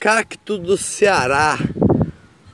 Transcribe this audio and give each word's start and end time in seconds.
cacto 0.00 0.56
do 0.56 0.78
Ceará, 0.78 1.58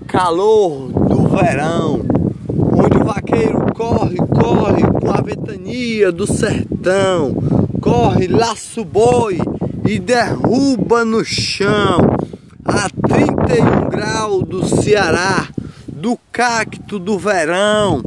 calor 0.09 0.89
do 0.89 1.29
verão, 1.29 2.05
onde 2.49 2.99
o 2.99 3.05
vaqueiro 3.05 3.73
corre, 3.73 4.17
corre 4.17 4.83
com 4.83 5.13
a 5.13 5.21
ventania 5.21 6.11
do 6.11 6.27
sertão, 6.27 7.37
corre, 7.81 8.27
laço 8.27 8.85
boi 8.85 9.39
e 9.89 9.97
derruba 10.01 11.05
no 11.05 11.25
chão, 11.25 12.01
a 12.65 12.91
31 13.07 13.91
graus 13.91 14.43
do 14.43 14.67
Ceará, 14.67 15.49
do 15.87 16.19
cacto 16.33 16.99
do 16.99 17.17
verão, 17.17 18.03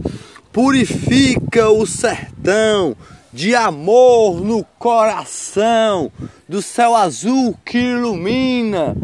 purifica 0.52 1.70
o 1.70 1.86
sertão 1.88 2.94
de 3.32 3.56
amor 3.56 4.42
no 4.42 4.66
coração, 4.78 6.12
do 6.48 6.62
céu 6.62 6.94
azul 6.94 7.56
que 7.64 7.78
ilumina. 7.78 8.98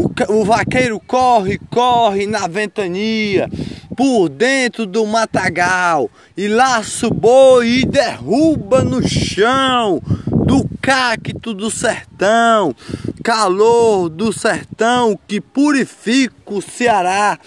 O, 0.00 0.40
o 0.40 0.44
vaqueiro 0.44 0.98
corre, 0.98 1.58
corre 1.70 2.26
na 2.26 2.46
ventania, 2.46 3.48
por 3.96 4.28
dentro 4.28 4.86
do 4.86 5.04
matagal, 5.06 6.10
e 6.36 6.48
laça 6.48 7.06
o 7.06 7.14
boi 7.14 7.68
e 7.68 7.84
derruba 7.84 8.82
no 8.82 9.06
chão 9.06 10.00
do 10.46 10.66
cacto 10.80 11.52
do 11.52 11.70
sertão, 11.70 12.74
calor 13.22 14.08
do 14.08 14.32
sertão 14.32 15.18
que 15.28 15.40
purifica 15.40 16.34
o 16.46 16.62
Ceará 16.62 17.38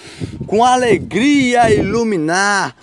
com 0.45 0.63
alegria 0.63 1.73
iluminar 1.73 2.75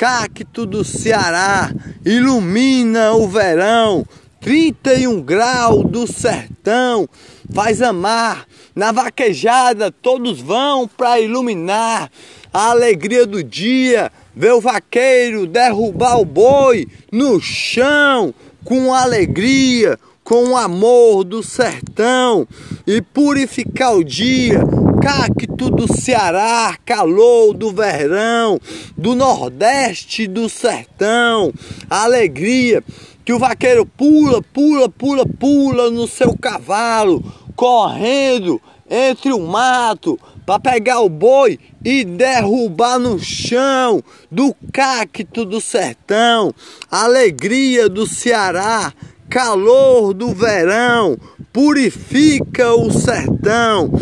cacto 0.00 0.64
do 0.64 0.82
Ceará, 0.82 1.70
ilumina 2.02 3.12
o 3.12 3.28
verão, 3.28 4.06
31 4.40 5.20
graus 5.20 5.84
do 5.84 6.10
sertão, 6.10 7.08
faz 7.52 7.82
amar, 7.82 8.46
na 8.74 8.90
vaquejada 8.90 9.90
todos 9.90 10.40
vão 10.40 10.88
para 10.88 11.20
iluminar. 11.20 12.10
A 12.52 12.70
alegria 12.70 13.26
do 13.26 13.44
dia, 13.44 14.10
ver 14.34 14.52
o 14.52 14.60
vaqueiro 14.60 15.46
derrubar 15.46 16.18
o 16.18 16.24
boi 16.24 16.88
no 17.12 17.40
chão 17.40 18.34
com 18.64 18.92
alegria, 18.92 19.98
com 20.24 20.50
o 20.50 20.56
amor 20.56 21.22
do 21.22 21.42
sertão. 21.42 22.48
E 22.86 23.00
purificar 23.00 23.94
o 23.94 24.02
dia 24.02 24.60
cacto 25.00 25.70
do 25.70 25.92
Ceará, 25.92 26.76
calor 26.84 27.54
do 27.54 27.72
verão, 27.72 28.60
do 28.96 29.14
Nordeste 29.14 30.26
do 30.26 30.46
sertão, 30.48 31.52
alegria 31.88 32.84
que 33.30 33.34
o 33.34 33.38
vaqueiro 33.38 33.86
pula, 33.86 34.42
pula, 34.42 34.88
pula, 34.88 35.24
pula 35.24 35.88
no 35.88 36.08
seu 36.08 36.36
cavalo, 36.36 37.22
correndo 37.54 38.60
entre 38.90 39.32
o 39.32 39.38
mato 39.38 40.18
para 40.44 40.58
pegar 40.58 40.98
o 41.02 41.08
boi 41.08 41.56
e 41.84 42.04
derrubar 42.04 42.98
no 42.98 43.20
chão 43.20 44.02
do 44.28 44.52
cacto 44.72 45.44
do 45.44 45.60
sertão, 45.60 46.52
alegria 46.90 47.88
do 47.88 48.04
Ceará, 48.04 48.92
calor 49.28 50.12
do 50.12 50.34
verão, 50.34 51.16
purifica 51.52 52.74
o 52.74 52.90
sertão. 52.90 53.92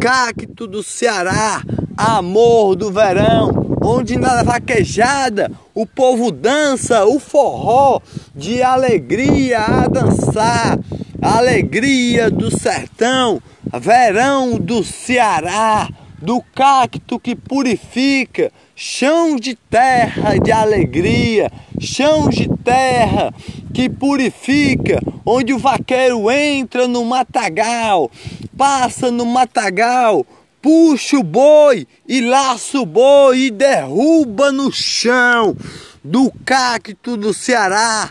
Cacto 0.00 0.66
do 0.66 0.82
Ceará, 0.82 1.62
amor 1.98 2.76
do 2.76 2.92
verão, 2.92 3.50
onde 3.82 4.16
na 4.16 4.44
vaquejada 4.44 5.50
o 5.74 5.84
povo 5.84 6.30
dança 6.30 7.04
o 7.04 7.18
forró 7.18 8.00
de 8.36 8.62
alegria 8.62 9.58
a 9.58 9.88
dançar, 9.88 10.78
alegria 11.20 12.30
do 12.30 12.56
sertão, 12.56 13.42
verão 13.80 14.56
do 14.58 14.84
Ceará, 14.84 15.88
do 16.22 16.40
cacto 16.54 17.18
que 17.18 17.34
purifica, 17.34 18.52
chão 18.76 19.34
de 19.34 19.56
terra 19.56 20.38
de 20.38 20.52
alegria, 20.52 21.50
chão 21.80 22.28
de 22.28 22.48
terra 22.62 23.34
que 23.74 23.88
purifica, 23.88 25.00
onde 25.26 25.52
o 25.52 25.58
vaqueiro 25.58 26.30
entra 26.30 26.86
no 26.86 27.04
matagal, 27.04 28.08
passa 28.56 29.10
no 29.10 29.26
matagal, 29.26 30.24
puxa 30.60 31.18
o 31.18 31.22
boi 31.22 31.86
e 32.06 32.20
laça 32.20 32.78
o 32.78 32.86
boi 32.86 33.38
e 33.46 33.50
derruba 33.50 34.52
no 34.52 34.72
chão. 34.72 35.56
Do 36.02 36.32
cacto 36.44 37.16
do 37.16 37.34
Ceará, 37.34 38.10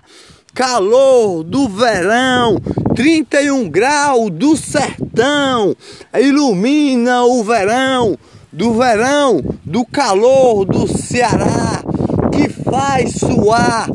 calor 0.54 1.44
do 1.44 1.68
verão, 1.68 2.58
31 2.96 3.70
graus 3.70 4.30
do 4.32 4.56
sertão, 4.56 5.76
ilumina 6.20 7.24
o 7.24 7.44
verão, 7.44 8.18
do 8.52 8.74
verão, 8.74 9.42
do 9.64 9.86
calor 9.86 10.66
do 10.66 10.88
Ceará, 10.88 11.84
que 12.32 12.50
faz 12.50 13.14
suar 13.16 13.90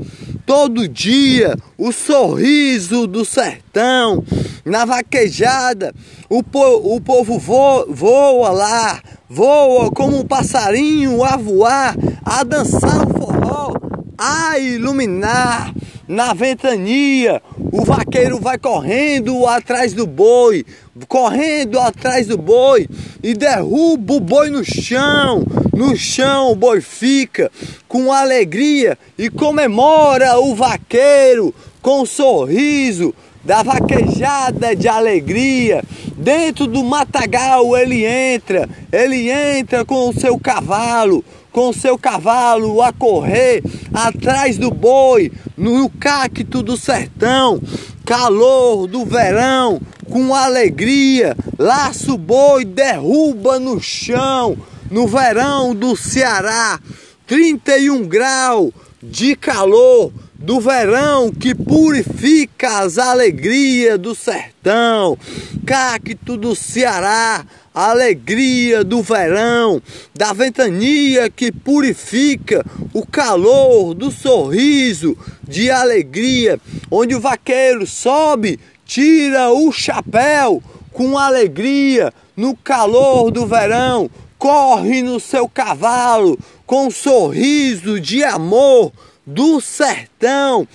todo 0.55 0.87
dia 0.87 1.57
o 1.79 1.91
sorriso 1.93 3.07
do 3.07 3.25
sertão, 3.25 4.23
na 4.67 4.85
vaquejada, 4.85 5.95
o, 6.29 6.43
po 6.43 6.95
o 6.95 7.01
povo 7.01 7.39
voa, 7.39 7.87
voa 7.89 8.51
lá, 8.51 9.01
voa 9.31 9.91
como 9.91 10.19
um 10.19 10.27
passarinho 10.27 11.25
a 11.25 11.39
voar, 11.39 11.97
a 12.23 12.45
dançar 12.45 13.09
o 13.09 13.19
forró, 13.19 13.73
a 14.19 14.59
iluminar 14.59 15.73
na 16.07 16.35
ventania. 16.35 17.41
O 17.73 17.83
vaqueiro 17.83 18.39
vai 18.39 18.59
correndo 18.59 19.47
atrás 19.47 19.95
do 19.95 20.07
boi, 20.07 20.67
correndo 21.09 21.81
atrás 21.81 22.27
do 22.27 22.37
boi 22.37 22.87
e 23.23 23.33
derruba 23.33 24.13
o 24.13 24.21
boi 24.21 24.51
no 24.51 24.63
chão. 24.63 25.47
No 25.73 25.97
chão 25.97 26.53
o 26.53 26.55
boi 26.55 26.83
fica 26.83 27.51
com 27.89 28.13
alegria 28.13 28.99
e 29.17 29.31
comemora 29.31 30.39
o 30.39 30.55
vaqueiro 30.55 31.55
com 31.81 32.03
um 32.03 32.07
sorriso 32.07 33.15
da 33.43 33.63
vaquejada 33.63 34.77
de 34.77 34.87
alegria. 34.87 35.83
Dentro 36.15 36.67
do 36.67 36.85
matagal 36.85 37.77
ele 37.77 38.05
entra, 38.05 38.69
ele 38.93 39.31
entra 39.31 39.83
com 39.83 40.11
o 40.11 40.13
seu 40.13 40.39
cavalo, 40.39 41.25
com 41.51 41.71
o 41.71 41.75
seu 41.75 41.97
cavalo 41.99 42.83
a 42.83 42.93
correr 42.93 43.63
atrás 43.95 44.59
do 44.59 44.71
boi, 44.71 45.33
no 45.57 45.89
cacto 45.89 46.63
do 46.63 46.77
sertão, 46.77 47.61
calor 48.05 48.87
do 48.87 49.05
verão, 49.05 49.81
com 50.13 50.35
alegria, 50.35 51.35
laça 51.59 52.13
o 52.13 52.19
boi, 52.19 52.67
derruba 52.67 53.59
no 53.59 53.81
chão, 53.81 54.59
no 54.91 55.09
verão 55.09 55.75
do 55.75 55.97
Ceará, 55.97 56.79
31 57.27 58.07
graus 58.07 58.73
de 59.03 59.35
calor, 59.35 60.13
do 60.35 60.61
verão 60.61 61.33
que 61.33 61.55
purifica 61.55 62.81
as 62.81 62.99
alegrias 62.99 63.99
do 63.99 64.15
sertão, 64.15 65.17
cacto 65.65 66.37
do 66.37 66.55
Ceará, 66.55 67.47
alegria 67.75 68.85
do 68.85 69.01
verão, 69.01 69.81
da 70.15 70.35
ventania 70.35 71.31
que 71.31 71.51
purifica 71.51 72.63
o 72.93 73.07
calor 73.07 73.95
do 73.95 74.11
sorriso 74.11 75.17
de 75.43 75.71
alegria, 75.71 76.61
onde 76.91 77.15
o 77.15 77.21
vaqueiro 77.21 77.87
sobe, 77.87 78.61
tira 78.93 79.51
o 79.51 79.73
chapéu 79.73 80.63
com 80.93 81.17
alegria 81.17 82.13
no 82.37 82.55
calor 82.55 83.31
do 83.31 83.47
verão, 83.47 84.11
corre 84.37 85.01
no 85.01 85.19
seu 85.19 85.49
cavalo 85.49 86.39
com 86.67 86.89
um 86.89 86.91
sorriso 86.91 87.99
de 87.99 88.23
amor 88.23 88.93
do 89.27 89.63
sertão, 89.63 90.69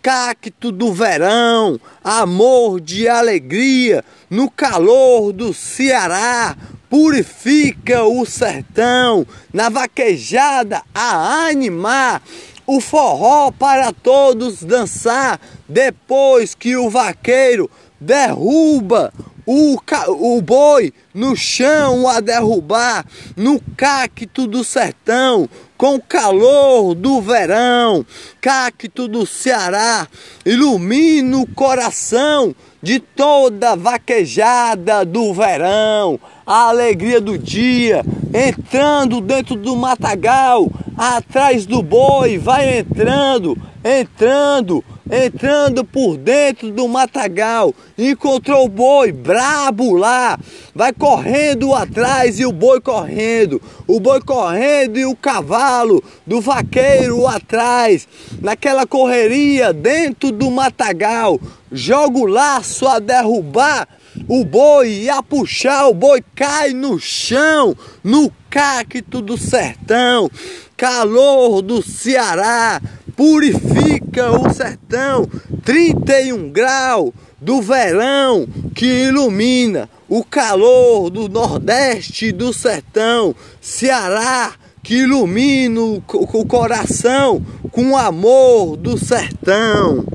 cacto 0.00 0.70
do 0.70 0.92
verão, 0.92 1.80
amor 2.04 2.80
de 2.80 3.08
alegria, 3.08 4.04
no 4.30 4.48
calor 4.48 5.32
do 5.32 5.52
Ceará, 5.52 6.56
purifica 6.88 8.04
o 8.04 8.24
sertão, 8.24 9.26
na 9.52 9.68
vaquejada 9.68 10.80
a 10.94 11.48
animar, 11.48 12.22
o 12.66 12.80
forró 12.80 13.50
para 13.50 13.92
todos 13.92 14.62
dançar, 14.62 15.40
depois 15.68 16.54
que 16.54 16.76
o 16.76 16.88
vaqueiro 16.88 17.70
derruba 18.00 19.12
o, 19.46 19.78
o 20.08 20.42
boi 20.42 20.92
no 21.12 21.36
chão 21.36 22.08
a 22.08 22.20
derrubar, 22.20 23.04
no 23.36 23.60
cacto 23.76 24.46
do 24.46 24.64
sertão, 24.64 25.48
com 25.76 25.96
o 25.96 26.02
calor 26.02 26.94
do 26.94 27.20
verão, 27.20 28.06
cacto 28.40 29.08
do 29.08 29.26
Ceará, 29.26 30.06
ilumina 30.44 31.38
o 31.38 31.46
coração 31.46 32.54
de 32.82 33.00
toda 33.00 33.74
vaquejada 33.74 35.04
do 35.04 35.32
verão, 35.32 36.20
a 36.46 36.68
alegria 36.68 37.20
do 37.20 37.38
dia, 37.38 38.04
entrando 38.32 39.20
dentro 39.20 39.56
do 39.56 39.74
matagal, 39.74 40.70
atrás 40.96 41.66
do 41.66 41.82
boi, 41.82 42.38
vai 42.38 42.78
entrando, 42.78 43.56
entrando 43.84 44.84
entrando 45.10 45.84
por 45.84 46.16
dentro 46.16 46.70
do 46.70 46.88
matagal, 46.88 47.74
encontrou 47.96 48.64
o 48.64 48.68
boi 48.68 49.12
brabo 49.12 49.94
lá, 49.94 50.38
vai 50.74 50.92
correndo 50.92 51.74
atrás 51.74 52.40
e 52.40 52.46
o 52.46 52.52
boi 52.52 52.80
correndo, 52.80 53.60
o 53.86 54.00
boi 54.00 54.20
correndo 54.20 54.98
e 54.98 55.04
o 55.04 55.14
cavalo 55.14 56.02
do 56.26 56.40
vaqueiro 56.40 57.26
atrás, 57.26 58.08
naquela 58.40 58.86
correria 58.86 59.72
dentro 59.72 60.32
do 60.32 60.50
matagal, 60.50 61.38
joga 61.70 62.18
o 62.18 62.26
laço 62.26 62.86
a 62.86 62.98
derrubar 62.98 63.86
o 64.28 64.44
boi 64.44 64.88
e 64.88 65.10
a 65.10 65.22
puxar, 65.22 65.88
o 65.88 65.94
boi 65.94 66.22
cai 66.34 66.72
no 66.72 66.98
chão, 66.98 67.76
no 68.02 68.32
cacto 68.48 69.20
do 69.20 69.36
sertão, 69.36 70.30
calor 70.76 71.60
do 71.60 71.82
Ceará, 71.82 72.80
purifica 73.16 74.30
o 74.32 74.52
sertão, 74.52 75.28
31 75.64 76.50
graus 76.50 77.12
do 77.40 77.60
verão 77.60 78.46
que 78.74 78.86
ilumina 78.86 79.88
o 80.08 80.24
calor 80.24 81.10
do 81.10 81.28
nordeste 81.28 82.32
do 82.32 82.52
sertão, 82.52 83.34
Ceará 83.60 84.54
que 84.82 84.96
ilumina 84.96 85.80
o 85.80 86.46
coração 86.46 87.42
com 87.72 87.92
o 87.92 87.96
amor 87.96 88.76
do 88.76 88.98
sertão. 88.98 90.04